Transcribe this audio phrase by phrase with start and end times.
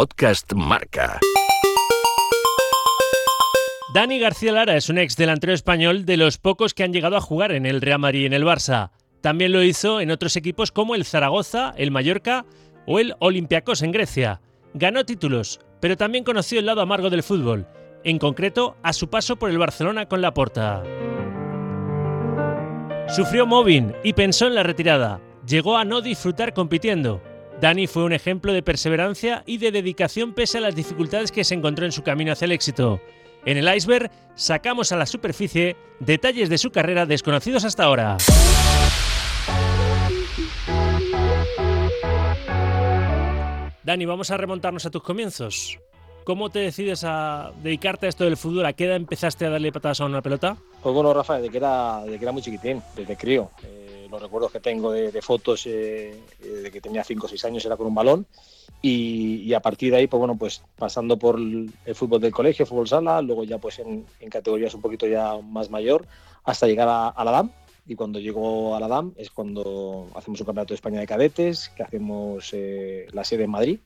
[0.00, 1.20] Podcast Marca.
[3.92, 7.20] Dani García Lara es un ex delantero español de los pocos que han llegado a
[7.20, 8.92] jugar en el Real Madrid y en el Barça.
[9.20, 12.46] También lo hizo en otros equipos como el Zaragoza, el Mallorca
[12.86, 14.40] o el Olympiacos en Grecia.
[14.72, 17.66] Ganó títulos, pero también conoció el lado amargo del fútbol,
[18.02, 20.82] en concreto a su paso por el Barcelona con la Porta.
[23.06, 25.20] Sufrió mobbing y pensó en la retirada.
[25.46, 27.20] Llegó a no disfrutar compitiendo.
[27.60, 31.54] Dani fue un ejemplo de perseverancia y de dedicación pese a las dificultades que se
[31.54, 33.02] encontró en su camino hacia el éxito.
[33.44, 38.16] En el iceberg sacamos a la superficie detalles de su carrera desconocidos hasta ahora.
[43.82, 45.78] Dani, vamos a remontarnos a tus comienzos.
[46.24, 48.64] ¿Cómo te decides a dedicarte a esto del fútbol?
[48.64, 50.56] ¿A qué edad empezaste a darle patadas a una pelota?
[50.82, 53.50] Pues bueno, Rafa, desde que era, era muy chiquitín, desde crío.
[53.62, 57.64] Eh, los recuerdos que tengo de, fotos eh, de que tenía 5 o 6 años
[57.64, 58.26] era con un balón
[58.82, 62.88] y, a partir de ahí, pues bueno, pues pasando por el, fútbol del colegio, fútbol
[62.88, 66.06] sala, luego ya pues en, categorías un poquito ya más mayor,
[66.44, 67.50] hasta llegar a, la DAM.
[67.86, 71.70] Y cuando llego a la DAM es cuando hacemos un campeonato de España de cadetes,
[71.70, 73.78] que hacemos eh, la sede en Madrid.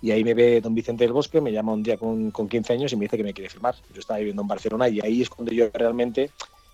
[0.00, 2.72] Y ahí me ve don Vicente del Bosque, me llama un día con, con 15
[2.72, 3.76] años y me dice que me quiere firmar.
[3.94, 6.30] Yo estaba viviendo en Barcelona y ahí es cuando yo realmente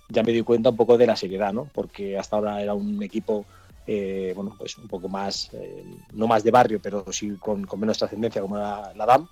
[0.08, 1.68] ya me di cuenta un poco de la seriedad, ¿no?
[1.72, 3.44] Porque hasta ahora era un equipo
[3.90, 7.96] eh, bueno, pues un poco más, eh, no más de barrio, pero sí con, menos
[7.96, 9.26] trascendencia como la, la DAM,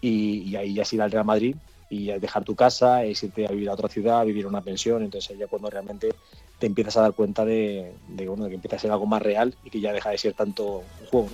[0.00, 1.56] y, ahí ya es ir al Real Madrid
[1.90, 5.02] y dejar tu casa, es irte a vivir a otra ciudad, vivir en una pensión,
[5.02, 6.14] entonces ahí ya cuando realmente
[6.58, 9.80] te empiezas a dar cuenta de, que empieza a ser algo más real y que
[9.80, 11.28] ya deja de ser tanto un juego.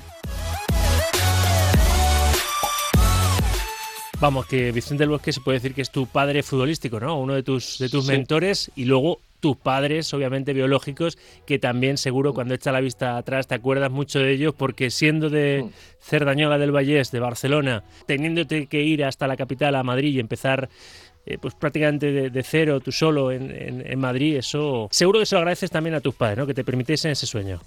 [4.23, 7.19] Vamos, que Vicente del Bosque se puede decir que es tu padre futbolístico, ¿no?
[7.19, 12.31] Uno de tus, de tus mentores y luego tus padres, obviamente biológicos, que también seguro
[12.31, 12.35] mm.
[12.35, 15.71] cuando echa la vista atrás te acuerdas mucho de ellos, porque siendo de mm.
[16.01, 20.69] Cerdañola del Vallés, de Barcelona, teniéndote que ir hasta la capital, a Madrid, y empezar
[21.27, 25.73] eh, pues prácticamente de, cero, tú solo en, Madrid, eso seguro que se lo agradeces
[25.73, 26.47] también a tus padres, ¿no?
[26.47, 27.61] que te permitiesen ese sueño.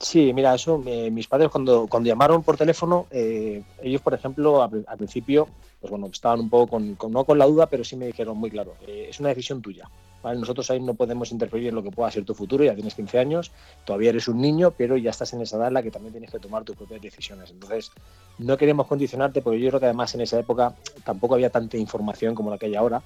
[0.00, 4.96] Sí, mira, eso, mis padres cuando, cuando llamaron por teléfono, eh, ellos, por ejemplo, al,
[4.96, 5.48] principio,
[5.80, 8.50] pues bueno, estaban un poco con, no con la duda, pero sí me dijeron muy
[8.50, 9.88] claro, eh, es una decisión tuya.
[10.32, 13.18] Nosotros ahí no podemos interferir en lo que pueda ser tu futuro, ya tienes 15
[13.18, 13.52] años,
[13.84, 16.30] todavía eres un niño, pero ya estás en esa edad en la que también tienes
[16.30, 17.50] que tomar tus propias decisiones.
[17.50, 17.92] Entonces,
[18.38, 22.34] no queremos condicionarte, porque yo creo que además en esa época tampoco había tanta información
[22.34, 23.02] como la que hay ahora.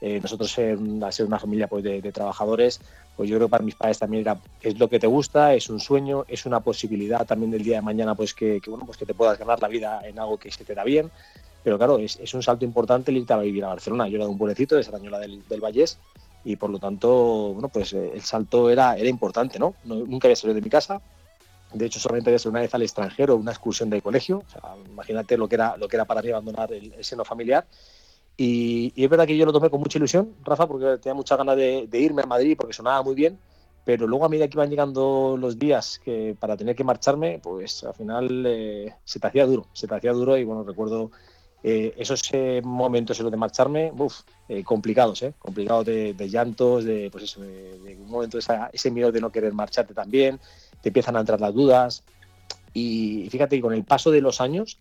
[0.00, 2.80] Eh, nosotros, al ser una familia pues, de, trabajadores,
[3.16, 5.68] pues yo creo que para mis padres también era, es lo que te gusta, es
[5.68, 9.06] un sueño, es una posibilidad también del día de mañana pues que, bueno, pues que
[9.06, 11.10] te puedas ganar la vida en algo que se te da bien.
[11.64, 14.08] Pero claro, es, un salto importante el irte a vivir a Barcelona.
[14.08, 15.98] Yo era de un pueblecito de Sarañola del, del Vallés
[16.44, 19.74] y por lo tanto, bueno, pues eh, el salto era, era importante, ¿no?
[19.84, 21.00] Nunca había salido de mi casa,
[21.72, 24.42] de hecho solamente había salido una vez al extranjero, una excursión del colegio,
[24.88, 27.66] imagínate lo que era, lo que era para mí abandonar el, seno familiar.
[28.40, 31.56] Y, es verdad que yo lo tomé con mucha ilusión, Rafa, porque tenía mucha ganas
[31.56, 33.38] de, irme a Madrid porque sonaba muy bien,
[33.84, 37.84] pero luego a medida que iban llegando los días que para tener que marcharme, pues
[37.84, 41.10] al final eh, se te hacía duro, se te hacía duro y bueno, recuerdo
[41.64, 45.34] eh, esos eh, momentos en los de marcharme, uf, eh, complicados, ¿eh?
[45.38, 49.92] complicados de, llantos, de, pues eso, de, un momento ese miedo de no querer marcharte
[49.92, 50.38] también,
[50.80, 52.04] te empiezan a entrar las dudas.
[52.72, 54.78] Y fíjate que con el paso de los años,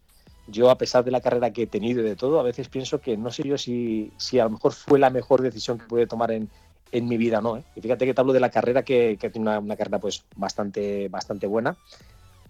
[0.47, 2.99] yo a pesar de la carrera que he tenido y de todo, a veces pienso
[2.99, 6.07] que no sé yo si, si a lo mejor fue la mejor decisión que pude
[6.07, 6.49] tomar en,
[6.91, 7.63] en mi vida, ¿no?
[7.75, 11.09] Y fíjate que te hablo de la carrera que, que tiene una, carrera pues bastante,
[11.09, 11.77] bastante buena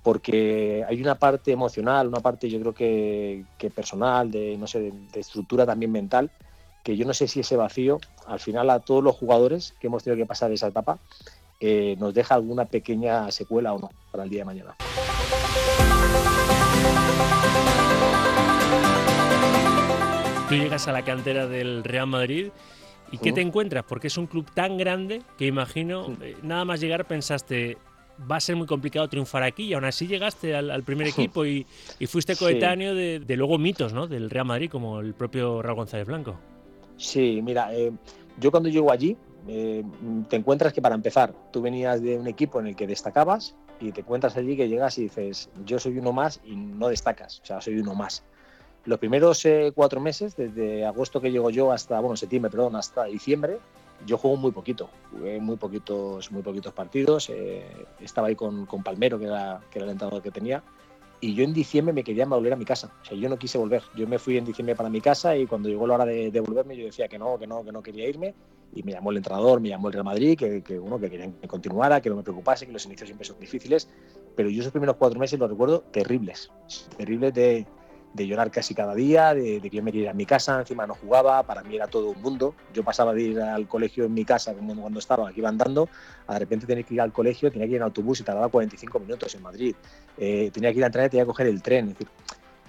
[0.08, 3.44] porque hay una parte emocional, una parte yo creo que,
[3.76, 6.32] personal, de, no sé, de, estructura también mental,
[6.82, 10.04] que yo no sé si ese vacío, al final a todos los jugadores que hemos
[10.04, 10.98] tenido que pasar esa etapa,
[11.60, 14.76] eh, nos deja alguna pequeña secuela o no para el día de mañana.
[20.48, 22.50] Tú llegas a la cantera del Real Madrid
[23.12, 23.84] ¿Y qué te encuentras?
[23.88, 27.78] Porque es un club tan grande que imagino, eh, nada más llegar pensaste,
[28.30, 31.66] va a ser muy complicado triunfar aquí y aún así llegaste al, primer equipo y,
[32.08, 34.08] fuiste coetáneo de, luego mitos ¿no?
[34.08, 36.38] del Real Madrid como el propio Raúl González Blanco.
[36.98, 37.92] Sí, mira, eh,
[38.40, 39.16] yo cuando llego allí
[39.48, 39.84] eh,
[40.30, 43.92] te encuentras que para empezar tú venías de un equipo en el que destacabas y
[43.92, 47.46] te encuentras allí que llegas y dices yo soy uno más y no destacas, o
[47.46, 48.24] sea, soy uno más.
[48.88, 53.04] Los primeros eh, cuatro meses, desde agosto que llego yo hasta, bueno, septiembre, perdón, hasta
[53.04, 53.60] diciembre,
[54.06, 57.30] yo juego muy poquito, jugué muy poquitos, muy poquitos partidos.
[57.30, 57.66] Eh,
[58.00, 60.64] estaba ahí con, con, Palmero, que era, que era el entrenador que tenía.
[61.20, 62.90] Y yo en diciembre me quería volver a mi casa.
[63.02, 63.84] O sea, yo no quise volver.
[63.94, 66.40] Yo me fui en diciembre para mi casa y cuando llegó la hora de, de
[66.40, 68.36] volverme, yo decía que no, que no, que no quería irme.
[68.74, 71.34] Y me llamó el entrenador, me llamó el Real Madrid, que, que, uno que querían
[71.34, 73.90] que continuara, que no me preocupase, que los inicios siempre son difíciles.
[74.34, 76.52] Pero yo esos primeros cuatro meses los recuerdo terribles.
[76.96, 77.66] Terribles de,
[78.14, 80.88] de llorar casi cada día, de, que yo me quería ir a mi casa, encima
[80.88, 82.56] no jugaba, para mí era todo un mundo.
[82.74, 85.90] Yo pasaba de ir al colegio en mi casa cuando estaba, aquí iba andando,
[86.28, 89.00] de repente tenía que ir al colegio, tenía que ir en autobús y tardaba 45
[89.00, 89.76] minutos en Madrid.
[90.18, 91.96] Eh, tenía que ir a entrenar y tenía que coger el tren.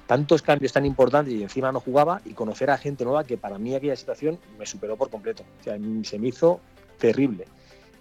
[0.07, 3.59] Tantos cambios tan importantes y encima no jugaba y conocer a gente nueva que para
[3.59, 5.45] mí aquella situación me superó por completo.
[5.63, 6.61] Se me hizo
[6.99, 7.47] terrible.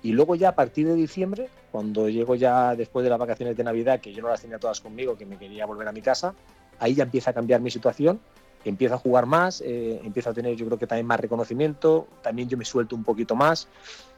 [0.03, 3.63] Y luego ya a partir de diciembre, cuando llego ya después de las vacaciones de
[3.63, 6.33] Navidad, que yo no las tenía todas conmigo, que me quería volver a mi casa,
[6.79, 8.19] ahí ya empieza a cambiar mi situación,
[8.65, 12.50] empiezo a jugar más, eh, empiezo a tener yo creo que también más reconocimiento, también
[12.50, 13.68] yo me suelto un poquito más,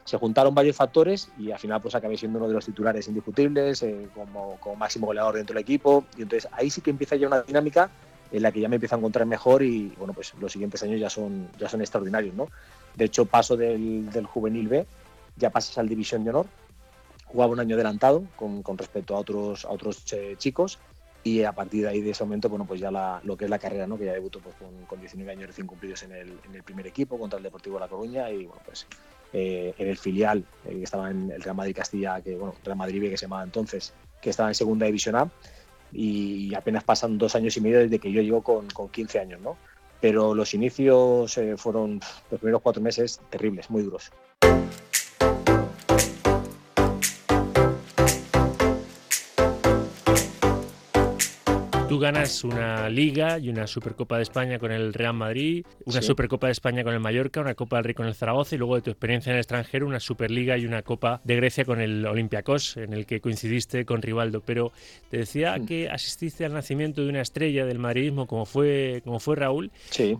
[0.04, 3.82] se juntaron varios factores y al final pues acabé siendo uno de los titulares indiscutibles,
[3.82, 7.42] eh, como, máximo goleador dentro del equipo, y entonces ahí sí que empieza ya una
[7.42, 7.90] dinámica
[8.32, 11.00] en la que ya me empiezo a encontrar mejor y bueno pues los siguientes años
[11.00, 12.48] ya son, ya son extraordinarios, ¿no?
[12.94, 14.86] De hecho paso del, del juvenil B,
[15.36, 16.46] ya pasas al división de honor,
[17.26, 20.78] jugaba un año adelantado con, con respecto a otros, a otros eh, chicos
[21.22, 23.50] y a partir de ahí de ese momento bueno pues ya la, lo que es
[23.50, 26.38] la carrera no que ya debutó pues, con, con 19 años recién cumplidos en el,
[26.48, 28.86] en el, primer equipo contra el Deportivo de La Coruña y bueno pues
[29.32, 32.78] eh, en el filial eh, que estaba en el Real Madrid Castilla que bueno Real
[32.78, 35.30] Madrid que se llamaba entonces que estaba en segunda división A
[35.92, 39.40] y apenas pasan dos años y medio desde que yo llego con, con 15 años
[39.40, 39.56] no
[40.00, 42.00] pero los inicios eh, fueron
[42.30, 44.10] los primeros cuatro meses terribles muy duros
[51.90, 56.46] Tú ganas una Liga y una Supercopa de España con el Real Madrid, una Supercopa
[56.46, 58.82] de España con el Mallorca, una Copa del Rey con el Zaragoza y luego de
[58.82, 62.76] tu experiencia en el extranjero una Superliga y una Copa de Grecia con el Olympiacos,
[62.76, 64.40] en el que coincidiste con Rivaldo.
[64.40, 64.70] Pero
[65.10, 69.34] te decía que asististe al nacimiento de una estrella del madridismo como fue, como fue
[69.34, 69.72] Raúl.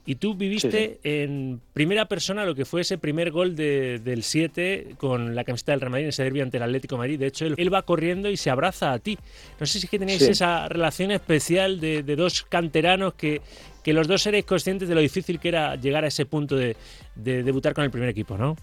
[0.04, 5.36] Y tú viviste en primera persona lo que fue ese primer gol del 7 con
[5.36, 7.16] la camiseta del Real Madrid en ese derbi ante el Atlético Madrid.
[7.16, 9.16] De hecho, él, va corriendo y se abraza a ti.
[9.60, 13.42] No sé si es que tenéis esa relación especial de, dos canteranos que,
[13.82, 16.76] que, los dos seréis conscientes de lo difícil que era llegar a ese punto de,
[17.14, 18.56] debutar con el primer equipo, ¿no?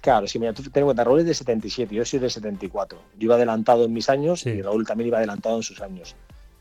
[0.00, 2.98] Claro, sí, mira, tú ten en cuenta, Raúl es de 77, yo soy de 74.
[3.18, 6.14] Yo iba adelantado en mis años y Raúl también iba adelantado en sus años.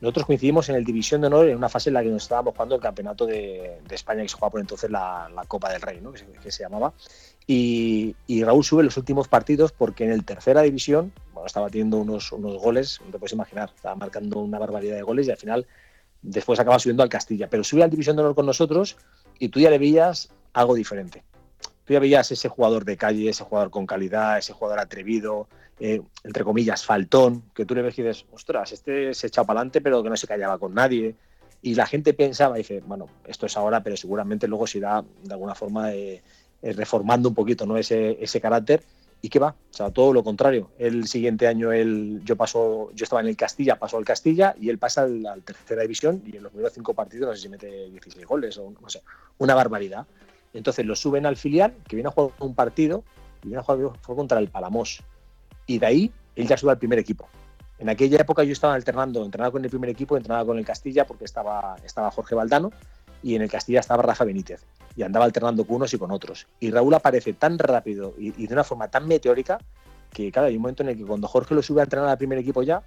[0.04, 2.54] Nosotros coincidimos en el División de Honor en una fase en la que nos estábamos
[2.54, 6.12] jugando el campeonato de, España, que se jugaba por entonces la, Copa del Rey, ¿no?
[6.12, 6.94] que, se, que se llamaba.
[7.48, 11.98] Y, y, Raúl sube los últimos partidos porque en el tercera división, bueno, estaba teniendo
[11.98, 15.38] unos, unos goles, no te puedes imaginar, estaba marcando una barbaridad de goles y al
[15.38, 15.68] final
[16.24, 18.98] después acaba subiendo al Castilla, pero sube al División de Honor con nosotros
[19.38, 21.24] y tú ya le veías algo diferente.
[21.86, 25.48] Tú ya veías ese jugador de calle, ese jugador con calidad, ese jugador atrevido,
[25.80, 29.60] eh, entre comillas, faltón, que tú le ves y dices, ostras, este se echa para
[29.60, 31.16] adelante, pero que no se callaba con nadie.
[31.62, 35.34] Y la gente pensaba, dice, bueno, esto es ahora, pero seguramente luego se irá de
[35.34, 36.22] alguna forma eh,
[36.62, 37.78] eh, reformando un poquito ¿no?
[37.78, 38.82] ese, ese carácter
[39.26, 39.56] ¿Y qué va?
[39.72, 40.72] O sea, todo lo contrario.
[40.78, 44.68] El siguiente año él, yo paso, yo estaba en el Castilla, pasó al Castilla y
[44.70, 47.48] él pasa a la tercera división y en los primeros cinco partidos no sé si
[47.48, 49.02] mete 16 goles o no sé,
[49.38, 50.06] una barbaridad.
[50.54, 53.06] Entonces lo suben al filial, que viene a jugar un partido
[53.44, 55.02] y viene a jugar contra el Palamos.
[55.68, 57.30] Y de ahí él ya sube al primer equipo.
[57.80, 61.08] En aquella época yo estaba alternando, entrenaba con el primer equipo, entrenaba con el Castilla
[61.08, 62.72] porque estaba, estaba Jorge Valdano
[63.24, 64.62] y en el Castilla estaba Rafa Benítez
[64.96, 66.46] y andaba alternando con unos y con otros.
[66.60, 69.60] Y Raúl aparece tan rápido y, de una forma tan meteórica
[70.12, 72.18] que, claro, hay un momento en el que cuando Jorge lo sube a entrenar al
[72.18, 72.84] primer equipo ya,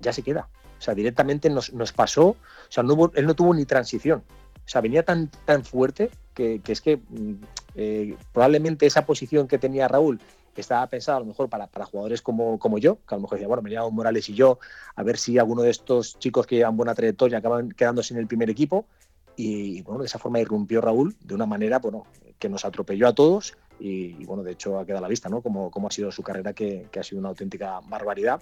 [0.00, 0.48] ya se queda.
[0.78, 2.36] O sea, directamente nos, pasó, o
[2.68, 4.24] sea, no él no tuvo ni transición.
[4.56, 7.32] O sea, venía tan, tan fuerte que, es que mm,
[7.76, 10.20] eh, probablemente esa posición que tenía Raúl
[10.60, 13.38] estaba pensada a lo mejor para, para jugadores como, como yo, que a lo mejor
[13.38, 14.58] decía, bueno, llamo Morales y yo,
[14.94, 18.26] a ver si alguno de estos chicos que llevan buena trayectoria acaban quedándose en el
[18.26, 18.86] primer equipo,
[19.36, 22.04] y, bueno, de esa forma irrumpió Raúl de una manera bueno,
[22.38, 25.40] que nos atropelló a todos y, bueno, de hecho ha quedado a la vista, ¿no?
[25.40, 28.40] Como, ha sido su carrera, que, ha sido una auténtica barbaridad.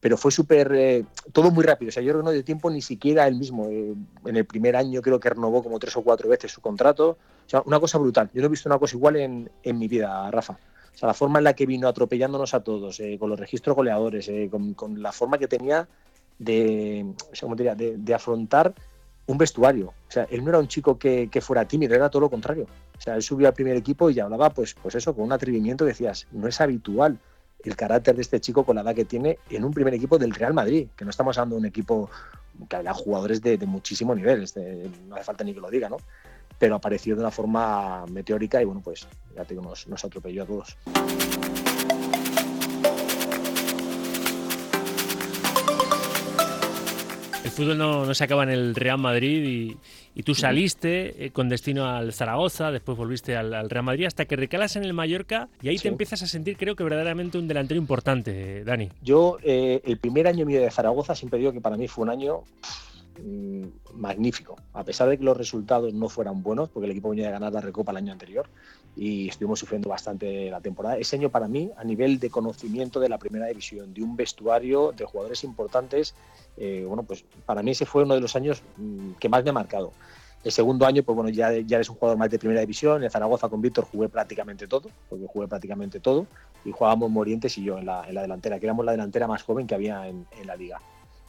[0.00, 1.90] Pero fue súper, eh, todo muy rápido.
[1.90, 3.66] O sea, yo creo que no dio tiempo ni siquiera él mismo.
[3.66, 3.94] Eh,
[4.24, 7.10] en el primer año creo que renovó como tres o cuatro veces su contrato.
[7.10, 8.30] O sea, una cosa brutal.
[8.32, 10.54] Yo no he visto una cosa igual en, en mi vida, Rafa.
[10.94, 13.76] O sea, la forma en la que vino atropellándonos a todos, eh, con los registros
[13.76, 15.86] goleadores, con, con, la forma que tenía
[16.38, 17.74] de, o sea, diría?
[17.74, 18.74] de, de afrontar
[19.26, 19.88] un vestuario.
[19.88, 22.66] O sea, él no era un chico que, fuera tímido, era todo lo contrario.
[22.98, 25.84] O sea, él subió al primer equipo y hablaba, pues, pues eso, con un atrevimiento
[25.84, 27.18] decías, no es habitual
[27.64, 30.32] el carácter de este chico con la edad que tiene en un primer equipo del
[30.32, 32.10] Real Madrid, que no estamos hablando de un equipo
[32.68, 35.98] que había jugadores de, muchísimo nivel, este, no hace falta ni que lo diga, ¿no?
[36.58, 40.42] Pero apareció de una forma meteórica y bueno, pues ya te digo, nos, nos atropelló
[40.42, 40.76] a todos.
[47.44, 49.76] El fútbol no, se acaba en el Real Madrid
[50.14, 54.36] y, tú saliste eh, con destino al Zaragoza, después volviste al, Real Madrid hasta que
[54.36, 57.80] recalas en el Mallorca y ahí te empiezas a sentir, creo que verdaderamente un delantero
[57.80, 58.90] importante, Dani.
[59.00, 62.10] Yo, eh, el primer año mío de Zaragoza, siempre digo que para mí fue un
[62.10, 62.42] año
[63.18, 64.56] mm, magnífico.
[64.74, 67.52] A pesar de que los resultados no fueran buenos, porque el equipo venía de ganar
[67.52, 68.46] la Recopa el año anterior
[68.96, 73.08] y estuvimos sufriendo bastante la temporada, ese año para mí, a nivel de conocimiento de
[73.08, 76.14] la primera división, de un vestuario, de jugadores importantes,
[76.60, 79.48] eh, bueno, pues para mí ese fue uno de los años mm, que más me
[79.48, 79.92] ha marcado.
[80.44, 83.02] El segundo año, pues bueno, ya, ya eres un jugador más de primera división.
[83.02, 86.26] En Zaragoza con Víctor jugué prácticamente todo, porque jugué prácticamente todo.
[86.64, 89.42] Y jugábamos Morientes y yo en la, en la delantera, que éramos la delantera más
[89.42, 90.78] joven que había en, en la liga.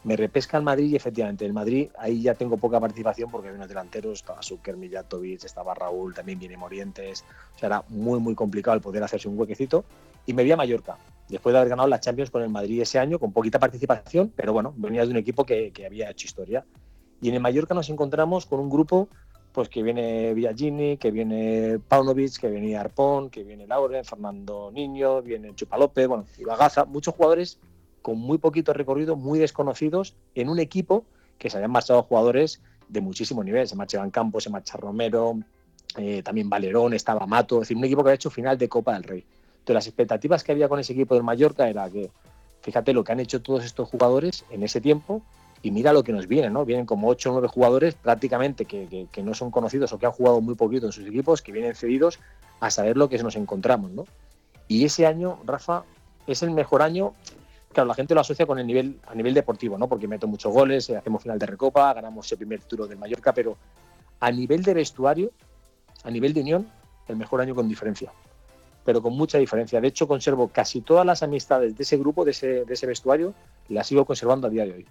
[0.03, 3.57] Me repesca el Madrid y efectivamente el Madrid ahí ya tengo poca participación porque había
[3.57, 7.23] unos delanteros, estaba Suker, Mijatovic, estaba Raúl, también viene Morientes.
[7.55, 9.85] O sea, era muy, muy complicado el poder hacerse un huequecito.
[10.25, 10.97] Y me vi a Mallorca,
[11.31, 14.53] después de haber ganado la Champions con el Madrid ese año, con poquita participación, pero
[14.53, 16.65] bueno, venía de un equipo que, que había hecho historia.
[17.21, 19.07] Y en el Mallorca nos encontramos con un grupo
[19.51, 25.21] pues que viene Villagini, que viene Paunovic, que viene Arpón, que viene Lauren, Fernando Niño,
[25.21, 27.59] viene Chupalope, bueno, y Bagaza, muchos jugadores
[28.01, 31.05] con muy poquito recorrido, muy desconocidos, en un equipo
[31.37, 33.67] que se habían marchado jugadores de muchísimo nivel.
[33.67, 35.37] Se marchaban Campos, se marcha Romero,
[35.97, 38.93] eh, también Valerón, estaba Mato, es decir, un equipo que ha hecho final de Copa
[38.93, 39.25] del Rey.
[39.61, 42.09] Entonces, las expectativas que había con ese equipo del Mallorca era que,
[42.61, 45.21] fíjate lo que han hecho todos estos jugadores en ese tiempo,
[45.61, 46.65] y mira lo que nos viene, ¿no?
[46.65, 50.11] Vienen como 8 o 9 jugadores prácticamente que, que, no son conocidos o que han
[50.11, 52.19] jugado muy poquito en sus equipos, que vienen cedidos
[52.59, 54.05] a saber lo que nos encontramos, ¿no?
[54.67, 55.83] Y ese año, Rafa,
[56.25, 57.13] es el mejor año.
[57.71, 59.87] Claro, la gente lo asocia con el nivel a nivel deportivo, ¿no?
[59.87, 63.31] Porque meto muchos goles, eh, hacemos final de recopa, ganamos el primer título del Mallorca,
[63.31, 63.57] pero
[64.19, 65.31] a nivel de vestuario,
[66.03, 66.67] a nivel de unión,
[67.07, 68.11] el mejor año con diferencia.
[68.83, 69.79] Pero con mucha diferencia.
[69.79, 73.33] De hecho, conservo casi todas las amistades de ese grupo, de ese, de ese vestuario,
[73.69, 74.87] las sigo conservando a día de hoy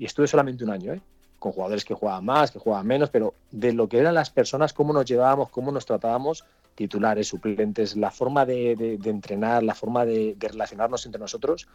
[0.00, 1.00] y estuve solamente un año, ¿eh?
[1.38, 4.72] con jugadores que jugaban más, que jugaban menos, pero de lo que eran las personas,
[4.72, 6.42] cómo nos llevábamos, cómo nos tratábamos,
[6.74, 11.68] titulares, suplentes, la forma de, entrenar, la forma de, relacionarnos entre nosotros,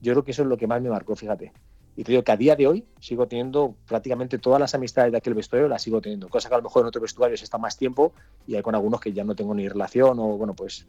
[0.00, 1.52] yo creo que eso es lo que más me marcó, fíjate.
[1.96, 5.18] Y te digo que a día de hoy sigo teniendo prácticamente todas las amistades de
[5.18, 6.28] aquel vestuario, las sigo teniendo.
[6.28, 8.12] Cosa que a lo mejor en otros vestuarios está más tiempo
[8.46, 10.86] y hay con algunos que ya no tengo ni relación o, bueno, pues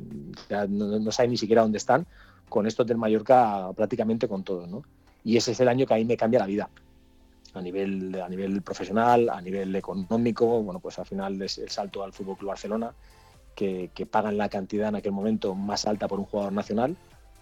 [0.49, 2.05] no, no saben ni siquiera dónde están.
[2.47, 4.83] Con estos del Mallorca prácticamente con todos, ¿no?
[5.23, 6.69] Y ese es el año que a mí me cambia la vida
[7.53, 10.61] a nivel, a nivel profesional, a nivel económico.
[10.63, 12.93] Bueno, pues al final es el salto al Fútbol Club Barcelona,
[13.55, 16.95] que, pagan la cantidad en aquel momento más alta por un jugador nacional.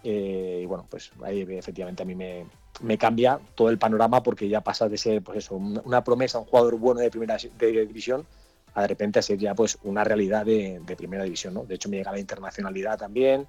[0.03, 2.45] Eh, y bueno, pues ahí efectivamente a mí me,
[2.81, 6.45] me, cambia todo el panorama porque ya pasa de ser pues eso, una promesa, un
[6.45, 8.25] jugador bueno de primera división,
[8.73, 11.53] a de repente a ser ya pues una realidad de, primera división.
[11.53, 11.63] ¿no?
[11.63, 13.47] De hecho me llega la internacionalidad también,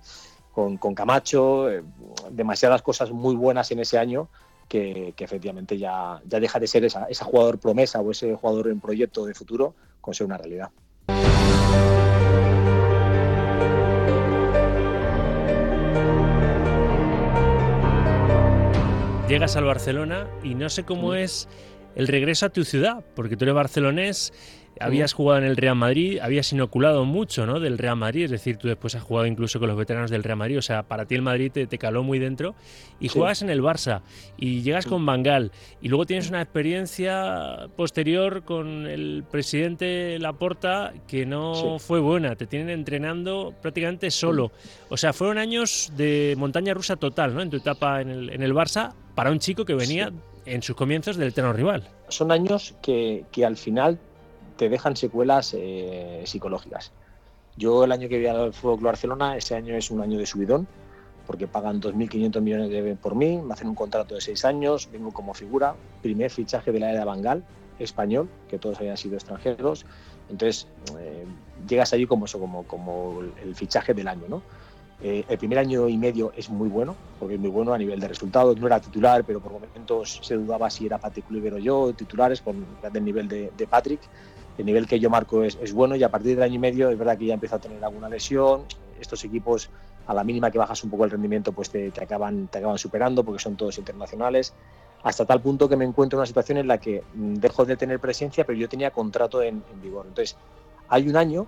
[0.52, 1.82] con, con Camacho, eh,
[2.30, 4.28] demasiadas cosas muy buenas en ese año
[4.68, 8.80] que, efectivamente ya, ya deja de ser esa, esa jugador promesa o ese jugador en
[8.80, 10.70] proyecto de futuro con ser una realidad.
[19.32, 21.48] Llegas al Barcelona y no sé cómo es
[21.96, 24.30] el regreso a tu ciudad, porque tú eres barcelonés
[24.80, 27.60] habías jugado en el Real Madrid, habías inoculado mucho ¿no?
[27.60, 30.38] del Real Madrid, es decir, tú después has jugado incluso con los veteranos del Real
[30.38, 32.54] Madrid, o sea, para ti el Madrid te, caló muy dentro,
[33.00, 34.02] y juegas en el Barça,
[34.36, 41.26] y llegas con Bangal, y luego tienes una experiencia posterior con el presidente Laporta que
[41.26, 44.52] no fue buena, te tienen entrenando prácticamente solo,
[44.88, 47.42] o sea, fueron años de montaña rusa total, ¿no?
[47.42, 50.12] En tu etapa en el, en el Barça, para un chico que venía
[50.46, 51.88] en sus comienzos del eterno rival.
[52.08, 53.98] Son años que, que al final
[54.56, 56.92] te dejan secuelas eh, psicológicas.
[57.56, 60.26] Yo el año que vi al Fútbol Club Barcelona, ese año es un año de
[60.26, 60.66] subidón,
[61.26, 65.12] porque pagan 2.500 millones de por mí, me hacen un contrato de seis años, vengo
[65.12, 67.44] como figura, primer fichaje de la era Bangal,
[67.78, 69.86] español, que todos habían sido extranjeros,
[70.30, 70.66] entonces
[70.98, 71.24] eh,
[71.68, 74.42] llegas allí como eso, como, como el fichaje del año, ¿no?
[75.04, 77.98] Eh, el primer año y medio es muy bueno, porque es muy bueno a nivel
[77.98, 78.56] de resultados.
[78.58, 82.40] No era titular, pero por momentos se dudaba si era Patrick Kluivert o yo, titulares
[82.40, 84.00] con el nivel de, Patrick
[84.58, 86.98] el nivel que yo marco es, bueno y a partir del año y medio es
[86.98, 88.64] verdad que ya empieza a tener alguna lesión.
[89.00, 89.70] Estos equipos,
[90.06, 93.24] a la mínima que bajas un poco el rendimiento, pues te, acaban, te acaban superando
[93.24, 94.54] porque son todos internacionales.
[95.02, 97.76] Hasta tal punto que me encuentro en una situación en la que mm, dejo de
[97.76, 100.06] tener presencia, pero yo tenía contrato en, vigor.
[100.06, 100.36] Entonces,
[100.88, 101.46] hay un año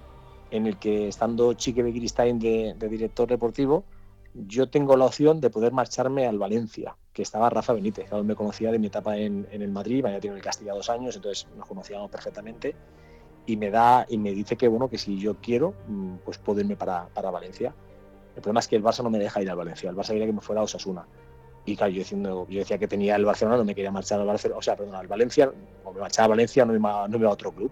[0.54, 3.84] en el que, estando Chique Begiristain de, de director deportivo,
[4.34, 8.34] yo tengo la opción de poder marcharme al Valencia, que estaba Rafa Benítez, que me
[8.34, 11.66] conocía de mi etapa en, el Madrid, había tenido el Castilla dos años, entonces nos
[11.66, 12.75] conocíamos perfectamente,
[13.46, 16.61] y me da y me dice que bueno que si yo quiero, mm, pues puedo
[16.61, 17.75] irme para, para Valencia.
[18.34, 20.26] El problema es que el Barça no me deja ir al Valencia, el Barça quería
[20.26, 21.06] que me fuera a Osasuna.
[21.66, 24.26] Y claro, yo, diciendo, yo decía que tenía el Barcelona, no me quería marchar al
[24.26, 25.52] Barcelona, o sea, perdón, al Valencia,
[25.84, 27.70] o me marchaba a Valencia, no me, no iba a otro club.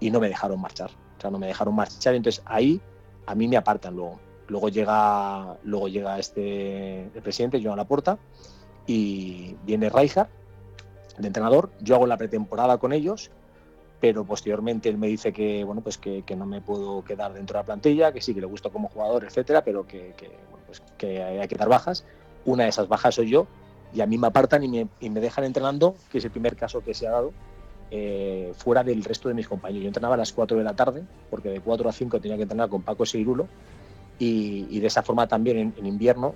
[0.00, 2.80] Y no me dejaron marchar, o sea, no me dejaron marchar, entonces ahí
[3.26, 8.18] a mí me apartan luego Luego llega, luego llega este, el presidente, Joan Laporta,
[8.86, 10.28] y viene Rijkaard,
[11.18, 11.70] de entrenador.
[11.80, 13.30] Yo hago la pretemporada con ellos,
[14.00, 17.62] pero posteriormente él me dice que, bueno, pues que, no me puedo quedar dentro de
[17.62, 20.14] la plantilla, que sí, que le gusto como jugador, etcétera, pero que,
[20.66, 22.06] pues que hay que dar bajas.
[22.46, 23.46] Una de esas bajas soy yo,
[23.92, 26.56] y a mí me apartan y me, y me dejan entrenando, que es el primer
[26.56, 27.32] caso que se ha dado,
[27.90, 29.82] eh, fuera del resto de mis compañeros.
[29.82, 32.42] Yo entrenaba a las 4 de la tarde, porque de 4 a 5 tenía que
[32.42, 33.48] entrenar con Paco Seirulo,
[34.18, 36.34] y, y de esa forma también en, invierno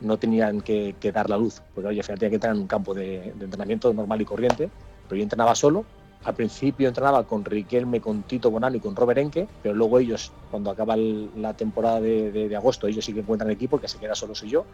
[0.00, 3.28] no tenían que, dar la luz, porque oye, tenía que entrar en un campo de,
[3.28, 4.70] entrenamiento normal y corriente,
[5.08, 5.84] pero yo entrenaba solo.
[6.24, 10.32] Al principio entrenaba con Riquelme, con Tito Bonano y con Robert Enke, pero luego ellos,
[10.50, 14.34] cuando acaba la temporada de, agosto, ellos sí que encuentran equipo, que se queda solo
[14.34, 14.64] soy yo,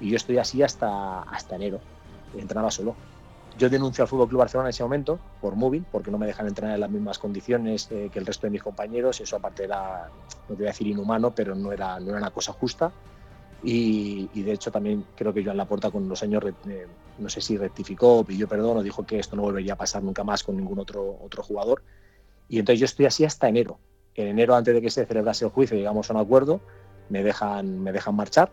[0.00, 1.80] y yo estoy así hasta, hasta enero.
[2.36, 2.96] Entrenaba solo.
[3.58, 6.46] Yo denuncio al Fútbol Club Barcelona en ese momento por móvil, porque no me dejan
[6.46, 9.20] entrenar en las mismas condiciones eh, que el resto de mis compañeros.
[9.20, 10.10] Eso, aparte, era,
[10.48, 12.92] no te voy a decir inhumano, pero no era, no era una cosa justa.
[13.62, 16.86] Y, de hecho, también creo que Joan Laporta, con los años, eh,
[17.18, 20.22] no sé si rectificó, pidió perdón o dijo que esto no volvería a pasar nunca
[20.22, 21.82] más con ningún otro, otro jugador.
[22.48, 23.78] Y entonces yo estoy así hasta enero.
[24.14, 26.60] En enero, antes de que se celebrase el juicio, llegamos a un acuerdo,
[27.08, 28.52] me dejan, me dejan marchar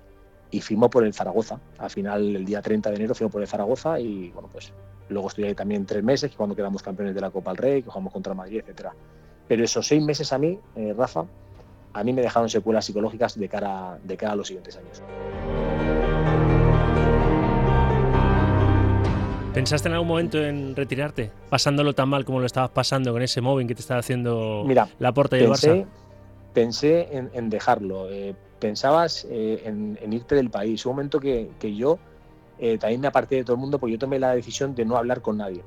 [0.50, 1.60] y firmó por el Zaragoza.
[1.78, 4.72] Al final, el día 30 de enero, firmó por el Zaragoza y bueno, pues
[5.10, 7.90] luego estoy ahí también tres meses, cuando quedamos campeones de la Copa del Rey, que
[7.90, 8.94] jugamos contra Madrid, etcétera.
[9.48, 11.26] Pero esos seis meses a mí, eh, Rafa,
[11.94, 15.02] a mí me dejaron secuelas psicológicas de cara, de cara a los siguientes años.
[19.54, 21.30] ¿Pensaste en algún momento en retirarte?
[21.50, 24.66] Pasándolo tan mal como lo estabas pasando con ese móvil que te estaba haciendo
[24.98, 25.86] la puerta y el Barça.
[26.54, 28.10] Pensé en, dejarlo.
[28.10, 30.84] Eh, pensabas eh, en, irte del país.
[30.88, 32.00] Un momento que, yo
[32.60, 34.98] eh, también me aparté de todo el mundo porque yo tomé la decisión de no
[34.98, 35.64] hablar con nadie.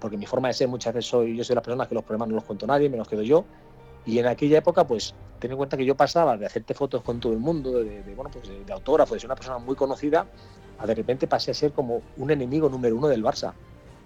[0.00, 2.28] Porque mi forma de ser muchas veces soy, yo soy la persona que los problemas
[2.28, 3.44] no los cuento a nadie, me los quedo yo.
[4.04, 7.18] Y en aquella época, pues, ten en cuenta que yo pasaba de hacerte fotos con
[7.20, 10.26] todo el mundo, de, bueno, pues de, autógrafo, de ser una persona muy conocida,
[10.78, 13.52] a de repente pasé a ser como un enemigo número uno del Barça.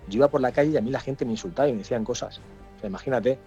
[0.09, 2.05] Yo iba por la calle y a mí la gente me insultaba y me decían
[2.05, 2.41] cosas.
[2.83, 3.39] Imagínate,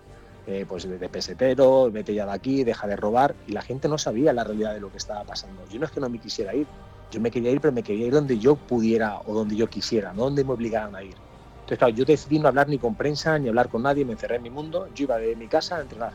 [0.46, 3.98] eh, pues de, pesetero, vete ya de aquí, deja de robar, y la gente no
[3.98, 5.64] sabía la realidad de lo que estaba pasando.
[5.70, 6.68] Yo no es que no me quisiera ir,
[7.12, 10.14] yo me quería ir, pero me quería ir donde yo pudiera o donde yo quisiera,
[10.14, 11.16] no donde me obligaran a ir.
[11.54, 14.36] Entonces, claro, yo decidí no hablar ni con prensa, ni hablar con nadie, me encerré
[14.36, 16.14] en mi mundo, yo iba de mi casa a entrenar,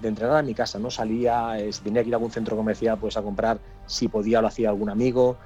[0.00, 3.16] de entrenar a mi casa, no salía, tenía que ir a algún centro comercial pues
[3.16, 5.38] a comprar, si podía lo hacía algún amigo.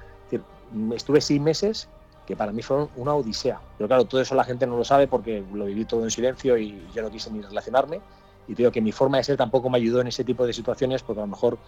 [0.95, 1.87] estuve seis meses
[2.25, 3.61] que para mí fueron una odisea.
[3.77, 6.57] Pero claro, todo eso la gente no lo sabe porque lo viví todo en silencio
[6.57, 7.99] y yo no quise ni relacionarme
[8.47, 11.01] y digo que mi forma de ser tampoco me ayudó en ese tipo de situaciones
[11.03, 11.59] porque a lo mejor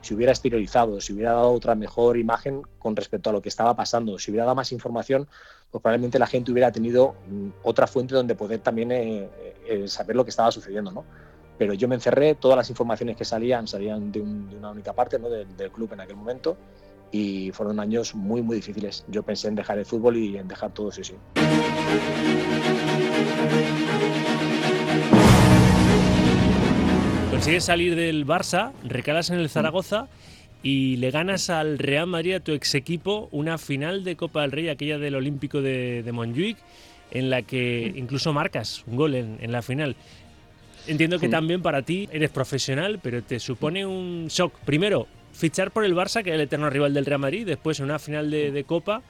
[0.00, 3.74] si hubiera exteriorizado, si hubiera dado otra mejor imagen con respecto a lo que estaba
[3.76, 5.28] pasando, si hubiera dado más información,
[5.70, 9.28] pues probablemente la gente hubiera tenido mm, otra fuente donde poder también eh,
[9.66, 11.04] eh, saber lo que estaba sucediendo, ¿no?
[11.58, 15.28] Pero yo me encerré, todas las informaciones que salían salían de, una única parte ¿no?
[15.28, 16.56] del, del club en aquel momento
[17.12, 19.04] y fueron años muy, muy difíciles.
[19.08, 21.14] Yo pensé en dejar el fútbol y en dejar todo, sí, sí.
[27.40, 30.08] Consigues salir del Barça, recalas en el Zaragoza
[30.62, 34.52] y le ganas al Real Madrid, a tu ex equipo, una final de Copa del
[34.52, 36.58] Rey, aquella del Olímpico de, de Montjuic,
[37.10, 39.96] en la que incluso marcas un gol en, la final.
[40.86, 44.52] Entiendo que también para ti eres profesional, pero te supone un shock.
[44.66, 47.86] Primero, fichar por el Barça, que es el eterno rival del Real Madrid, después en
[47.86, 49.00] una final de, Copa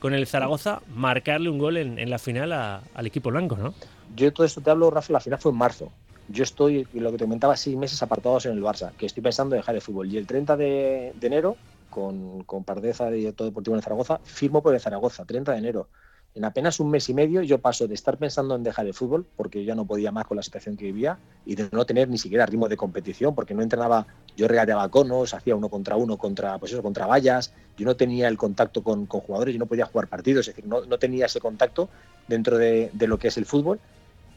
[0.00, 3.74] con el Zaragoza, marcarle un gol en, la final al equipo blanco, ¿no?
[4.16, 5.92] Yo todo esto te hablo, Rafa, la final fue en marzo
[6.28, 9.54] yo estoy, lo que te comentaba, seis meses apartados en el Barça, que estoy pensando
[9.54, 10.10] en dejar el fútbol.
[10.12, 11.56] Y el 30 de, enero,
[11.90, 15.88] con, con Pardeza, director deportivo en Zaragoza, firmo por el Zaragoza, 30 de enero.
[16.34, 19.24] En apenas un mes y medio yo paso de estar pensando en dejar el fútbol,
[19.36, 22.18] porque ya no podía más con la situación que vivía, y de no tener ni
[22.18, 26.58] siquiera ritmo de competición, porque no entrenaba, yo regateaba conos, hacía uno contra uno contra,
[26.58, 30.08] pues eso, contra vallas, yo no tenía el contacto con, jugadores, yo no podía jugar
[30.08, 31.88] partidos, es decir, no, no tenía ese contacto
[32.28, 33.80] dentro de, de, lo que es el fútbol.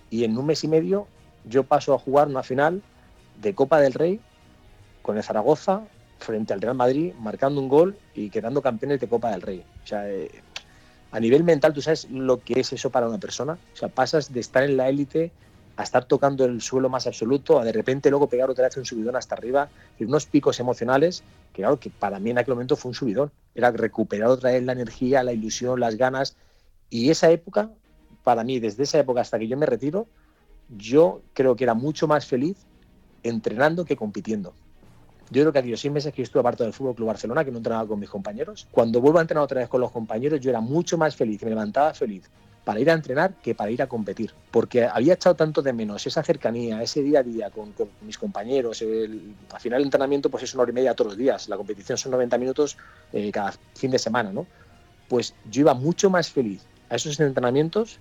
[0.09, 1.07] Y en un mes y medio
[1.49, 2.81] yo paso a jugar una final
[3.41, 4.19] de Copa del Rey
[5.01, 5.81] con el Zaragoza
[6.19, 9.63] frente al Real Madrid, marcando un gol y quedando campeones de Copa del Rey.
[9.83, 10.29] O sea, eh,
[11.11, 13.57] a nivel mental, ¿tú sabes lo que es eso para una persona?
[13.73, 15.31] O sea, pasas de estar en la élite
[15.77, 18.85] a estar tocando el suelo más absoluto, a de repente luego pegar otra vez un
[18.85, 22.75] subidón hasta arriba, y unos picos emocionales que claro, que para mí en aquel momento
[22.75, 23.31] fue un subidón.
[23.55, 26.35] Era recuperar otra vez la energía, la ilusión, las ganas.
[26.89, 27.69] Y esa época,
[28.23, 30.07] para mí, desde esa época hasta que yo me retiro,
[30.77, 32.57] yo creo que era mucho más feliz
[33.23, 34.53] entrenando que compitiendo.
[35.31, 37.57] Yo creo que aquellos seis meses que estuve aparte del Fútbol Club Barcelona, que no
[37.57, 40.59] entrenaba con mis compañeros, cuando vuelvo a entrenar otra vez con los compañeros, yo era
[40.59, 42.29] mucho más feliz, me levantaba feliz
[42.63, 46.05] para ir a entrenar que para ir a competir, porque había echado tanto de menos
[46.05, 48.81] esa cercanía, ese día a día con, mis compañeros.
[48.81, 51.97] al final el entrenamiento pues es una hora y media todos los días, la competición
[51.97, 52.77] son 90 minutos
[53.13, 54.45] eh, cada fin de semana, ¿no?
[55.07, 57.99] Pues yo iba mucho más feliz a esos entrenamientos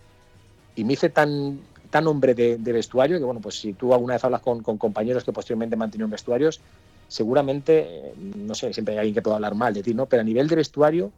[0.76, 4.24] y me hice tan, tan hombre de, vestuario que, bueno, pues si tú alguna vez
[4.24, 6.60] hablas con, compañeros que posteriormente mantuvieron vestuarios,
[7.08, 10.06] seguramente, eh, no sé, siempre hay alguien que pueda hablar mal de ti, ¿no?
[10.06, 11.10] Pero a nivel de vestuario,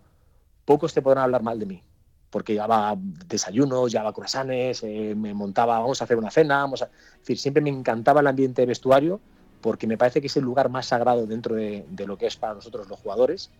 [0.64, 1.82] pocos te podrán hablar mal de mí.
[2.30, 6.84] Porque llevaba desayunos, llevaba croissants, eh, me montaba, vamos a hacer una cena, vamos a...
[6.84, 9.20] Es decir, siempre me encantaba el ambiente de vestuario
[9.60, 12.36] porque me parece que es el lugar más sagrado dentro de, de lo que es
[12.36, 13.50] para nosotros los jugadores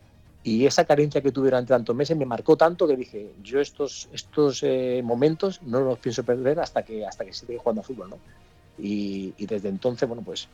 [0.42, 4.09] y esa carencia que tuve durante tantos meses me marcó tanto que dije, yo estos,
[4.12, 8.11] estos eh, momentos no los pienso perder hasta que, hasta que siga jugando a fútbol,
[8.11, 8.18] ¿no?
[8.79, 10.48] Y, desde entonces, bueno, pues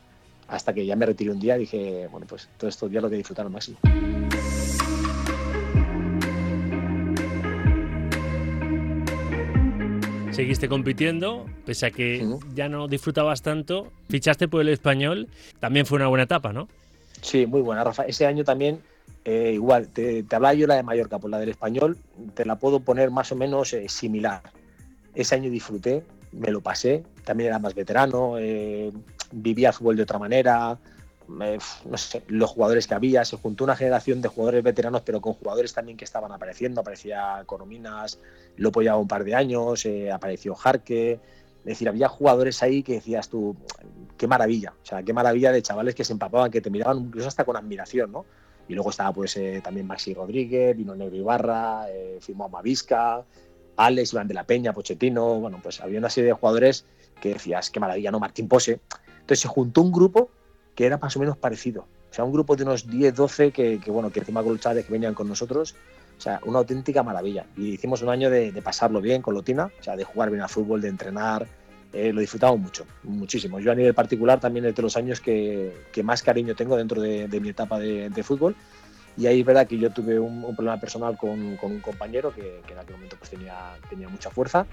[0.49, 3.17] hasta que ya me retiré un día, dije, bueno, pues todos estos días lo voy
[3.17, 3.79] a disfrutar al máximo.
[10.33, 15.29] Seguiste compitiendo, pese a que ya no disfrutabas tanto, fichaste por el español,
[15.61, 16.69] también fue una buena etapa, ¿no?
[17.23, 18.03] Sí, muy buena, Rafa.
[18.03, 18.81] Ese año también
[19.27, 21.99] eh, igual, te, hablaba yo la de Mallorca, por la del español,
[22.35, 24.41] te la puedo poner más o menos eh, similar.
[25.17, 28.93] Ese año disfruté, me lo pasé, también era más veterano, eh,
[29.33, 30.79] vivía fútbol de otra manera,
[31.27, 35.33] no sé, los jugadores que había, se juntó una generación de jugadores veteranos, pero con
[35.33, 38.21] jugadores también que estaban apareciendo, aparecía Corominas,
[38.57, 43.29] lo apoyaba un par de años, apareció Jarque, es decir, había jugadores ahí que decías
[43.29, 43.57] tú,
[44.17, 47.27] qué maravilla, o sea, qué maravilla de chavales que se empapaban, que te miraban incluso
[47.27, 48.25] hasta con admiración, ¿no?
[48.69, 53.25] Y luego estaba pues eh, también Maxi Rodríguez, vino Negro Ibarra, eh, firmó a Mavisca,
[53.77, 56.85] Alex, Iván de la Peña, Pochettino, bueno, pues había una serie de jugadores
[57.21, 58.21] que decías, qué maravilla, ¿no?
[58.21, 58.81] Martín Pose.
[59.21, 60.31] Entonces se juntó un grupo
[60.75, 61.87] que era más o menos parecido.
[62.11, 64.93] O sea, un grupo de unos 10, 12 que, bueno, que encima con los que
[64.93, 65.75] venían con nosotros,
[66.17, 67.47] o sea, una auténtica maravilla.
[67.57, 70.49] Y hicimos un año de, pasarlo bien con Lotina, o sea, de jugar bien al
[70.49, 71.47] fútbol, de entrenar,
[71.97, 73.59] eh, lo disfrutamos mucho, muchísimo.
[73.59, 75.73] Yo a nivel particular también es de los años que,
[76.05, 78.55] más cariño tengo dentro de, mi etapa de, fútbol.
[79.17, 82.79] Y ahí es verdad que yo tuve un, problema personal con, un compañero que, en
[82.79, 84.67] aquel momento pues tenía, tenía mucha fuerza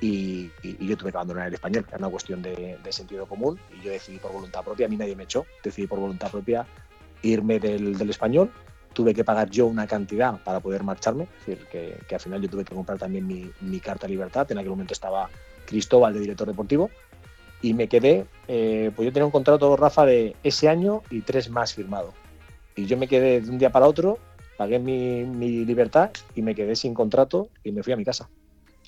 [0.00, 1.84] y, yo tuve que abandonar el español.
[1.86, 5.14] Era una cuestión de, sentido común y yo decidí por voluntad propia, a mí nadie
[5.14, 6.66] me echó, decidí por voluntad propia
[7.22, 8.50] irme del, español.
[8.94, 12.48] Tuve que pagar yo una cantidad para poder marcharme, es decir, que, al final yo
[12.48, 14.50] tuve que comprar también mi, mi carta de libertad.
[14.50, 15.28] En aquel momento estaba
[15.70, 16.90] Cristóbal de director deportivo,
[17.62, 21.48] y me quedé, eh, pues yo tenía un contrato, Rafa, de ese año y tres
[21.48, 22.12] más firmado.
[22.74, 24.18] Y yo me quedé de un día para otro,
[24.56, 25.24] pagué mi,
[25.64, 28.28] libertad y me quedé sin contrato y me fui a mi casa.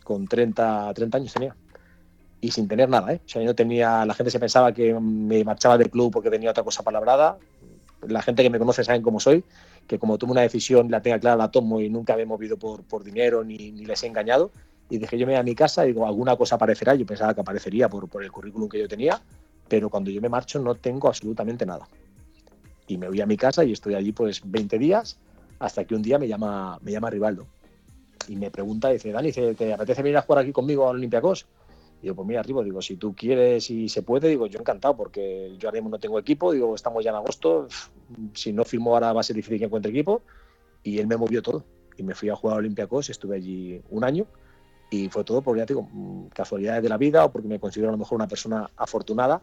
[0.05, 1.55] Con 30, 30 años tenía.
[2.41, 3.21] Y sin tener nada, ¿eh?
[3.25, 6.31] O sea, yo no tenía, la gente se pensaba que me marchaba del club porque
[6.31, 7.39] tenía otra cosa palabrada.
[8.09, 9.45] La gente que me conoce saben cómo soy,
[9.87, 12.57] que como tomo una decisión, la tenga clara, la tomo y nunca me he movido
[12.57, 14.51] por, por dinero ni, ni les he engañado
[14.93, 17.33] y dije yo me voy a mi casa y digo, alguna cosa aparecerá, yo pensaba
[17.33, 19.19] que aparecería por, por el currículum que yo tenía,
[19.67, 21.89] pero cuando yo me marcho no tengo absolutamente nada.
[22.87, 25.19] Y me voy a mi casa y estoy allí pues 20 días
[25.61, 27.47] hasta que un día me llama, me llama Rivaldo
[28.29, 31.47] y me pregunta, dice, Dani, ¿te apetece venir a jugar aquí conmigo a Olympiacos?
[32.03, 34.95] Y yo, pues mira, arriba, digo, si tú quieres y se puede, digo, yo encantado,
[34.95, 37.67] porque yo ahora mismo no tengo equipo, digo, estamos ya en agosto,
[38.35, 40.21] si no firmo ahora va a ser difícil que encuentre equipo,
[40.83, 41.65] y él me movió todo.
[41.97, 44.27] Y me fui a jugar a Olympiacos, estuve allí un año,
[44.93, 47.89] y fue todo por, ya digo, mm, casualidades de la vida o porque me considero
[47.89, 49.41] a lo mejor una persona afortunada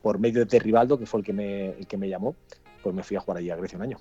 [0.00, 2.36] por medio de Rivaldo, que fue el que me, el que me llamó,
[2.80, 3.96] pues me fui a jugar allí a Grecia un año.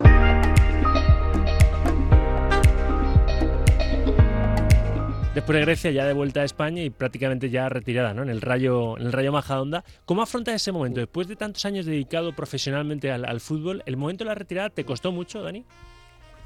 [5.34, 8.22] Después de Grecia, ya de vuelta a España y prácticamente ya retirada ¿no?
[8.22, 9.84] en, el Rayo, en el Rayo Majadahonda.
[10.06, 11.00] ¿Cómo afrontas ese momento?
[11.00, 14.86] Después de tantos años dedicado profesionalmente al, al, fútbol, ¿el momento de la retirada te
[14.86, 15.66] costó mucho, Dani?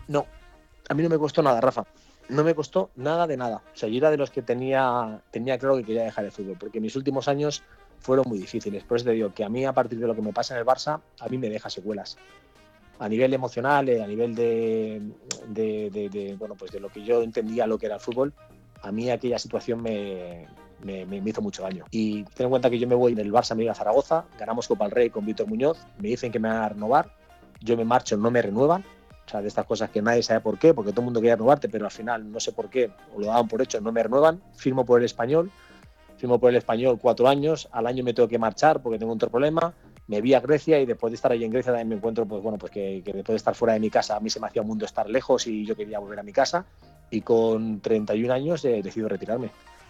[0.08, 0.26] No,
[0.88, 1.84] a mí no me costó nada, Rafa
[2.30, 3.62] no me costó nada de nada.
[3.74, 6.58] O sea, yo era de los que tenía, tenía claro que quería dejar el fútbol,
[6.60, 7.64] porque mis últimos años
[8.00, 8.84] fueron muy difíciles.
[8.84, 10.60] Por eso te digo que a mí, a partir de lo que me pasa en
[10.60, 12.18] el Barça, a mí me deja secuelas.
[13.00, 15.02] A nivel emocional, eh, a nivel de,
[15.48, 18.34] de, bueno, pues de lo que yo entendía lo que era el fútbol,
[18.82, 20.48] a mí aquella situación me,
[20.84, 21.86] me, me, hizo mucho daño.
[21.92, 24.68] Y ten en cuenta que yo me voy del Barça, me voy a Zaragoza, ganamos
[24.68, 27.12] Copa del Rey con Víctor Muñoz, me dicen que me van a renovar,
[27.62, 28.84] yo me marcho, no me renuevan,
[29.28, 31.36] o sea, de estas cosas que nadie sabe por qué, porque todo el mundo quería
[31.36, 34.02] renovarte, pero al final no sé por qué, o lo daban por hecho, no me
[34.02, 35.52] renuevan, firmo por el español,
[36.18, 39.30] firmo por el español cuatro años, al año me tengo que marchar porque tengo otro
[39.30, 39.74] problema,
[40.08, 42.42] me vi a Grecia y después de estar ahí en Grecia también me encuentro, pues
[42.42, 44.62] bueno, pues que, después de estar fuera de mi casa, a mí se me hacía
[44.62, 46.66] un mundo estar lejos y yo quería volver a mi casa
[47.10, 49.50] y con 31 años he decidido retirarme.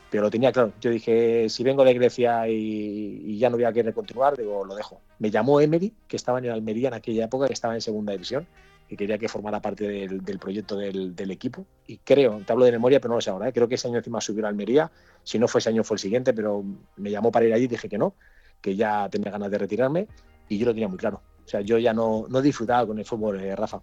[0.10, 3.66] Pero lo tenía claro, yo dije, si vengo de Grecia y, y, ya no voy
[3.66, 5.02] a querer continuar, digo, lo dejo.
[5.20, 8.48] Me llamó Emery, que estaba en Almería en aquella época, que estaba en segunda división,
[8.88, 11.66] que quería que formara parte del, proyecto del, equipo.
[11.86, 13.54] Y creo, te hablo de memoria, pero no lo sé ahora, ¿eh?
[13.54, 14.92] creo que ese año encima subió a Almería.
[15.24, 16.64] Si no fue ese año, fue el siguiente, pero
[16.96, 18.16] me llamó para ir allí y dije que no,
[18.62, 20.08] que ya tenía ganas de retirarme
[20.48, 21.22] y yo lo tenía muy claro.
[21.46, 23.82] O sea, yo ya no, no disfrutaba con el fútbol, eh, Rafa.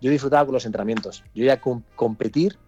[0.00, 1.24] Yo disfrutaba con los entrenamientos.
[1.34, 2.58] Yo ya competir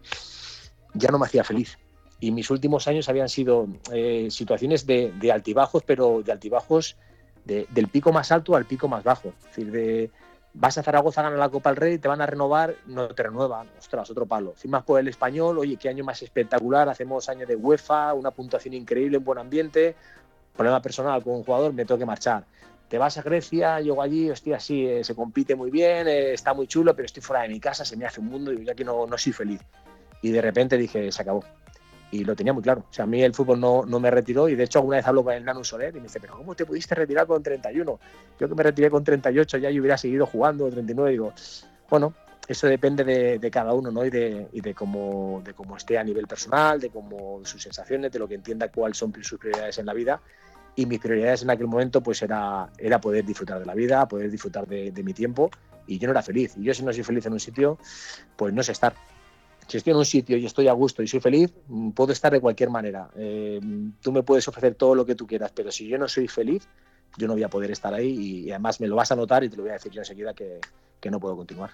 [0.94, 1.78] ya no me hacía feliz.
[2.18, 6.96] Y mis últimos años habían sido eh, situaciones de, altibajos, pero de altibajos
[7.44, 9.28] del pico más alto al pico más bajo.
[9.28, 10.10] Es decir, de,
[10.58, 13.22] vas a Zaragoza a ganar la Copa del Rey, te van a renovar, no te
[13.22, 14.54] renuevan, ostras, otro palo.
[14.56, 18.74] Firmas por el español, oye, qué año más espectacular, hacemos año de UEFA, una puntuación
[18.74, 19.94] increíble, un buen ambiente,
[20.54, 22.44] problema personal con un jugador, me tengo que marchar.
[22.88, 26.54] Te vas a Grecia, llego allí, hostia, sí, eh, se compite muy bien, eh, está
[26.54, 28.72] muy chulo, pero estoy fuera de mi casa, se me hace un mundo y yo
[28.72, 29.60] aquí no, no soy feliz.
[30.22, 31.44] Y de repente dije, se acabó
[32.16, 32.86] y lo tenía muy claro.
[32.88, 35.06] O sea, a mí el fútbol no, no, me retiró y de hecho alguna vez
[35.06, 38.00] hablo con el Nano Soler y me dice, pero ¿cómo te pudiste retirar con 31?
[38.40, 41.32] Yo que me retiré con 38 ya yo hubiera seguido jugando, 39, digo,
[41.90, 42.14] bueno,
[42.48, 44.04] eso depende de, cada uno, ¿no?
[44.04, 48.12] Y de, y de, cómo, de cómo esté a nivel personal, de cómo sus sensaciones,
[48.12, 50.20] de lo que entienda cuáles son sus prioridades en la vida.
[50.76, 54.30] Y mis prioridades en aquel momento pues era, era poder disfrutar de la vida, poder
[54.30, 55.50] disfrutar de, de mi tiempo
[55.86, 56.54] y yo no era feliz.
[56.56, 57.78] Y yo si no soy feliz en un sitio,
[58.36, 58.94] pues no sé estar
[59.66, 62.32] si estoy en un sitio y estoy a gusto y soy feliz, mm, puedo estar
[62.32, 63.10] de cualquier manera.
[63.16, 63.60] Eh,
[64.00, 66.68] tú me puedes ofrecer todo lo que tú quieras, pero si yo no soy feliz,
[67.16, 69.48] yo no voy a poder estar ahí y, además me lo vas a notar y
[69.48, 70.60] te lo voy a decir yo enseguida que,
[71.00, 71.70] que no puedo continuar.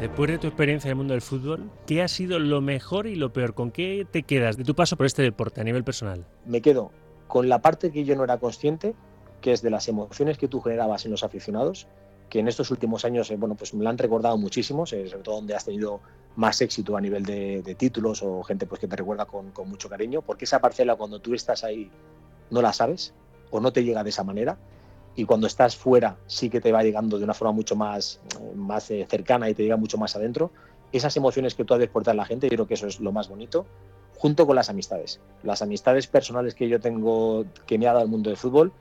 [0.00, 3.14] Después de tu experiencia en el mundo del fútbol, ¿qué ha sido lo mejor y
[3.14, 3.54] lo peor?
[3.54, 6.26] ¿Con qué te quedas de tu paso por este deporte a nivel personal?
[6.44, 6.90] Me quedo
[7.26, 8.94] con la parte que yo no era consciente,
[9.40, 11.86] que es de las emociones que tú generabas en los aficionados,
[12.34, 15.36] que en estos últimos años eh, bueno, pues me lo han recordado muchísimo, sobre todo
[15.36, 16.00] donde has tenido
[16.34, 20.20] más éxito a nivel de, títulos o gente pues, que te recuerda con, mucho cariño,
[20.20, 21.92] porque esa parcela cuando tú estás ahí
[22.50, 23.14] no la sabes
[23.52, 24.58] o no te llega de esa manera
[25.14, 28.18] y cuando estás fuera sí que te va llegando de una forma mucho más,
[28.56, 30.50] más eh, cercana y te llega mucho más adentro.
[30.90, 33.12] Esas emociones que tú has despertado en la gente, yo creo que eso es lo
[33.12, 33.64] más bonito,
[34.16, 35.20] junto con las amistades.
[35.44, 38.72] Las amistades personales que yo tengo, que me ha dado el mundo del fútbol,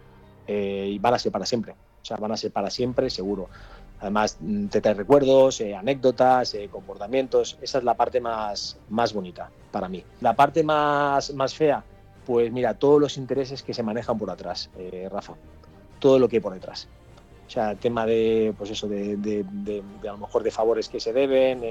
[0.48, 1.74] eh, van a ser para siempre.
[1.74, 3.50] O sea, van a ser para siempre, seguro.
[4.00, 7.58] Además, mm, te trae recuerdos, eh, anécdotas, eh, comportamientos.
[7.62, 10.04] Esa es la parte más, más bonita para mí.
[10.22, 11.84] La parte más, más fea,
[12.26, 14.70] pues mira, todos los intereses que se manejan por atrás,
[15.10, 15.34] Rafa.
[16.00, 16.88] Todo lo que hay por detrás.
[17.48, 21.14] O sea, tema de, pues eso, de, de, a lo mejor de favores que se
[21.14, 21.62] deben,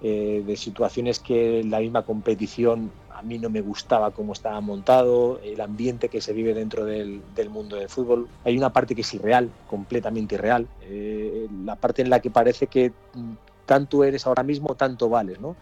[0.00, 2.90] de situaciones que la misma competición
[3.22, 7.22] a mí no me gustaba cómo estaba montado, el ambiente que se vive dentro del,
[7.50, 8.28] mundo del fútbol.
[8.44, 12.66] Hay una parte que es irreal, completamente irreal, eh, la parte en la que parece
[12.66, 13.32] que mm,
[13.64, 15.54] tanto eres ahora mismo, tanto vales, ¿no?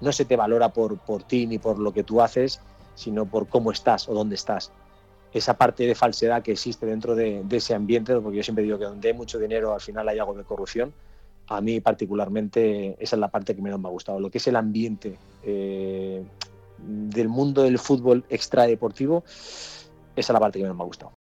[0.00, 2.60] No se te valora por, por ti ni por lo que tú haces,
[2.94, 4.70] sino por cómo estás o dónde estás.
[5.32, 8.84] Esa parte de falsedad que existe dentro de, ese ambiente, porque yo siempre digo que
[8.84, 10.92] donde hay mucho dinero al final hay algo de corrupción,
[11.48, 14.46] a mí particularmente esa es la parte que menos me ha gustado, lo que es
[14.48, 16.24] el ambiente eh,
[16.78, 21.12] del mundo del fútbol extradeportivo, esa es la parte que más me ha gustado.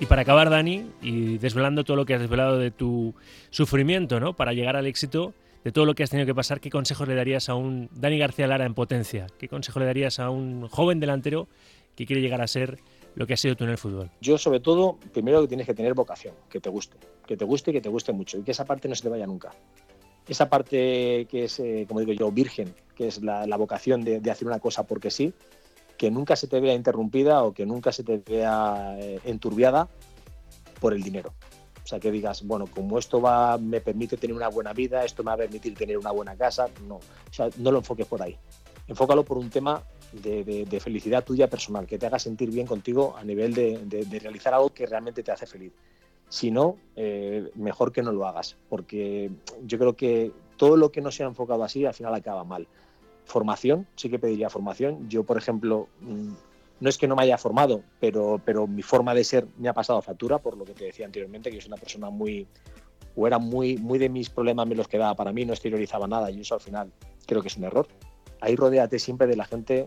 [0.00, 3.14] Y para acabar, Dani, y desvelando todo lo que has desvelado de tu
[3.50, 4.34] sufrimiento, ¿no?
[4.34, 5.34] Para llegar al éxito,
[5.64, 8.18] de todo lo que has tenido que pasar, ¿qué consejos le darías a un Dani
[8.18, 9.26] García Lara en potencia?
[9.38, 11.48] ¿Qué consejo le darías a un joven delantero
[11.96, 12.78] que quiere llegar a ser
[13.16, 14.10] lo que has sido tú en el fútbol?
[14.20, 17.72] Yo, sobre todo, primero que tienes que tener vocación, que te guste, que te guste
[17.72, 19.50] y que te guste mucho, y que esa parte no se te vaya nunca
[20.28, 24.46] esa parte que es, eh, como digo yo, virgen, que es la, vocación de, hacer
[24.46, 25.32] una cosa porque sí,
[25.96, 29.88] que nunca se te vea interrumpida o que nunca se te vea eh, enturbiada
[30.80, 31.34] por el dinero.
[31.82, 35.22] O sea, que digas, bueno, como esto va, me permite tener una buena vida, esto
[35.22, 36.96] me va a permitir tener una buena casa, no.
[36.96, 38.36] O sea, no lo enfoques por ahí.
[38.86, 43.24] Enfócalo por un tema de, felicidad tuya personal, que te haga sentir bien contigo a
[43.24, 45.72] nivel de realizar algo que realmente te hace feliz.
[46.28, 49.30] Si no, eh, mejor que no lo hagas, porque
[49.64, 52.66] yo creo que todo lo que no sea enfocado así al final acaba mal.
[53.24, 55.08] Formación, sí que pediría formación.
[55.08, 56.32] Yo, por ejemplo, mm,
[56.80, 59.72] no es que no me haya formado, pero, pero mi forma de ser me ha
[59.74, 62.46] pasado factura, por lo que te decía anteriormente, que es una persona muy,
[63.16, 66.30] o era muy, muy de mis problemas me los quedaba para mí, no exteriorizaba nada,
[66.30, 66.92] y eso al final
[67.26, 67.88] creo que es un error.
[68.40, 69.86] Ahí rodéate siempre de la gente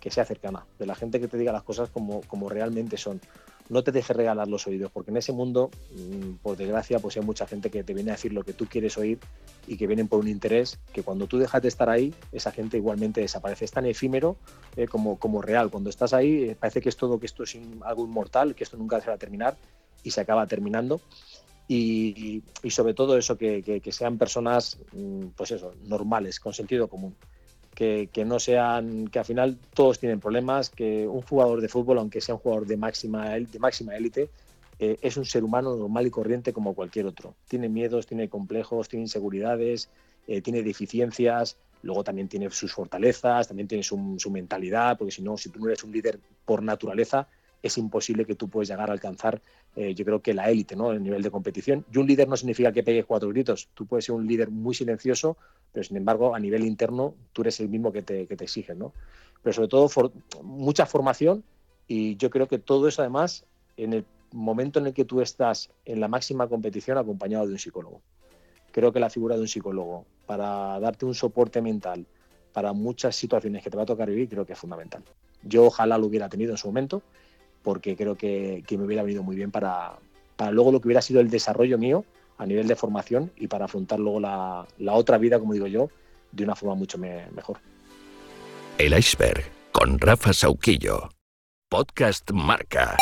[0.00, 3.20] que sea cercana, de la gente que te diga las cosas como, como realmente son
[3.68, 7.22] no te dejes regalar los oídos, porque en ese mundo, mm, por desgracia, pues hay
[7.22, 9.18] mucha gente que te viene a decir lo que tú quieres oír
[9.66, 12.76] y que vienen por un interés, que cuando tú dejas de estar ahí, esa gente
[12.76, 13.64] igualmente desaparece.
[13.64, 14.36] Es tan efímero
[14.76, 15.70] eh, como, como real.
[15.70, 18.76] Cuando estás ahí, eh, parece que es todo, que esto es algo inmortal, que esto
[18.76, 19.56] nunca se va a terminar
[20.02, 21.00] y se acaba terminando.
[21.66, 27.16] Y, sobre todo eso, que, que sean personas, mm, pues eso, normales, con sentido común
[27.74, 32.20] que, no sean, que al final todos tienen problemas, que un jugador de fútbol, aunque
[32.20, 34.30] sea un jugador de máxima, de máxima élite,
[34.78, 37.34] eh, es un ser humano normal y corriente como cualquier otro.
[37.48, 39.88] Tiene miedos, tiene complejos, tiene inseguridades,
[40.26, 43.96] eh, tiene deficiencias, luego también tiene sus fortalezas, también tiene su,
[44.30, 47.28] mentalidad, porque si no, si tú no eres un líder por naturaleza,
[47.64, 49.40] es imposible que tú puedas llegar a alcanzar,
[49.74, 50.92] eh, yo creo que la élite, ¿no?
[50.92, 51.82] El nivel de competición.
[51.90, 53.70] Y un líder no significa que pegues cuatro gritos.
[53.72, 55.38] Tú puedes ser un líder muy silencioso,
[55.72, 58.78] pero sin embargo, a nivel interno, tú eres el mismo que te, que te exigen,
[58.78, 58.92] ¿no?
[59.42, 59.88] Pero sobre todo,
[60.42, 61.42] mucha formación
[61.88, 63.46] y yo creo que todo eso, además,
[63.78, 67.58] en el momento en el que tú estás en la máxima competición, acompañado de un
[67.58, 68.02] psicólogo.
[68.72, 72.04] Creo que la figura de un psicólogo para darte un soporte mental
[72.52, 75.02] para muchas situaciones que te va a tocar vivir, creo que es fundamental.
[75.42, 77.02] Yo ojalá lo hubiera tenido en su momento
[77.64, 79.98] porque creo que, me hubiera venido muy bien para,
[80.36, 82.04] para, luego lo que hubiera sido el desarrollo mío
[82.38, 85.88] a nivel de formación y para afrontar luego la, la otra vida, como digo yo,
[86.30, 87.58] de una forma mucho mejor.
[88.78, 91.08] El iceberg con Rafa Sauquillo.
[91.68, 92.96] Podcast Marca.